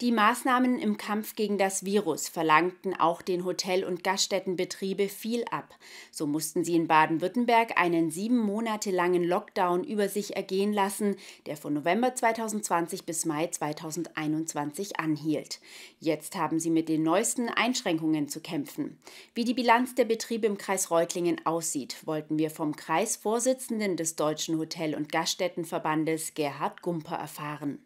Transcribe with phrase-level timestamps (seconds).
[0.00, 5.74] Die Maßnahmen im Kampf gegen das Virus verlangten auch den Hotel- und Gaststättenbetriebe viel ab.
[6.12, 11.16] So mussten sie in Baden-Württemberg einen sieben Monate langen Lockdown über sich ergehen lassen,
[11.46, 15.58] der von November 2020 bis Mai 2021 anhielt.
[15.98, 19.00] Jetzt haben sie mit den neuesten Einschränkungen zu kämpfen.
[19.34, 24.58] Wie die Bilanz der Betriebe im Kreis Reutlingen aussieht, wollten wir vom Kreisvorsitzenden des Deutschen
[24.60, 27.80] Hotel- und Gaststättenverbandes Gerhard Gumper erfahren.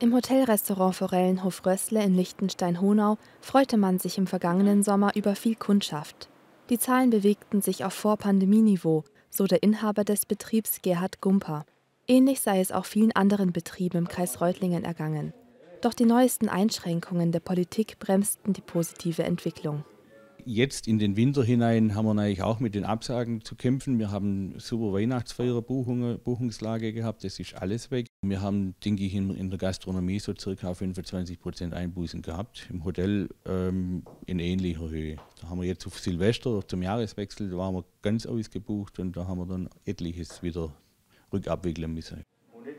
[0.00, 6.28] Im Hotelrestaurant Forellenhof Rössle in Liechtenstein-Honau freute man sich im vergangenen Sommer über viel Kundschaft.
[6.68, 11.64] Die Zahlen bewegten sich auf Vorpandemieniveau, so der Inhaber des Betriebs Gerhard Gumper.
[12.08, 15.32] Ähnlich sei es auch vielen anderen Betrieben im Kreis Reutlingen ergangen.
[15.80, 19.84] Doch die neuesten Einschränkungen der Politik bremsten die positive Entwicklung.
[20.44, 23.98] Jetzt in den Winter hinein haben wir natürlich auch mit den Absagen zu kämpfen.
[23.98, 28.08] Wir haben super Weihnachtsfeierbuchungen, Buchungslage gehabt, das ist alles weg.
[28.28, 32.68] Wir haben, denke ich, in, in der Gastronomie so circa 25 Prozent Einbußen gehabt.
[32.70, 35.16] Im Hotel ähm, in ähnlicher Höhe.
[35.40, 39.26] Da haben wir jetzt auf Silvester, zum Jahreswechsel, da waren wir ganz ausgebucht und da
[39.26, 40.72] haben wir dann etliches wieder
[41.32, 42.22] rückabwickeln müssen.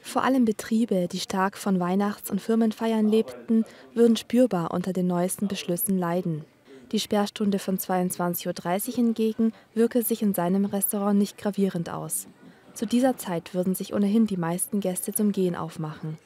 [0.00, 5.48] Vor allem Betriebe, die stark von Weihnachts- und Firmenfeiern lebten, würden spürbar unter den neuesten
[5.48, 6.44] Beschlüssen leiden.
[6.92, 12.26] Die Sperrstunde von 22.30 Uhr hingegen wirke sich in seinem Restaurant nicht gravierend aus.
[12.74, 16.18] Zu dieser Zeit würden sich ohnehin die meisten Gäste zum Gehen aufmachen.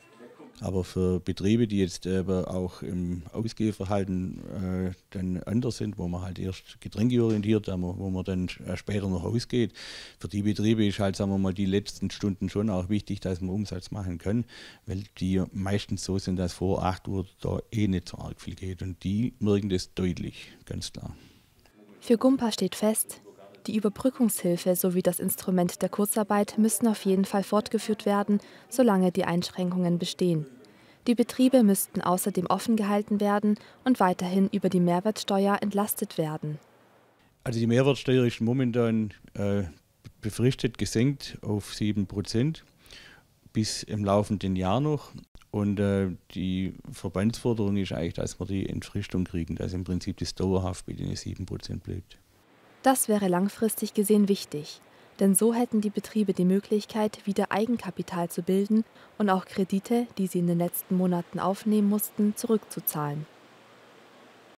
[0.60, 4.40] Aber für Betriebe, die jetzt aber auch im Ausgehverhalten
[4.88, 9.24] äh, dann anders sind, wo man halt erst getränkeorientiert, wo man dann äh, später noch
[9.24, 9.74] ausgeht,
[10.18, 13.42] für die Betriebe ist halt, sagen wir mal, die letzten Stunden schon auch wichtig, dass
[13.42, 14.46] man Umsatz machen kann,
[14.86, 18.54] weil die meistens so sind, dass vor 8 Uhr da eh nicht so arg viel
[18.54, 18.80] geht.
[18.80, 21.14] Und die merken das deutlich, ganz klar.
[22.00, 23.20] Für Gumpa steht fest,
[23.66, 29.24] die Überbrückungshilfe sowie das Instrument der Kurzarbeit müssen auf jeden Fall fortgeführt werden, solange die
[29.24, 30.46] Einschränkungen bestehen.
[31.06, 36.58] Die Betriebe müssten außerdem offen gehalten werden und weiterhin über die Mehrwertsteuer entlastet werden.
[37.44, 39.64] Also die Mehrwertsteuer ist momentan äh,
[40.20, 42.64] befristet gesenkt auf 7 Prozent
[43.52, 45.12] bis im laufenden Jahr noch.
[45.52, 50.34] Und äh, die Verbandsforderung ist eigentlich, dass wir die Entfristung kriegen, dass im Prinzip das
[50.34, 52.18] dauerhaft bei den 7 Prozent bleibt.
[52.82, 54.80] Das wäre langfristig gesehen wichtig,
[55.18, 58.84] denn so hätten die Betriebe die Möglichkeit, wieder Eigenkapital zu bilden
[59.18, 63.26] und auch Kredite, die sie in den letzten Monaten aufnehmen mussten, zurückzuzahlen.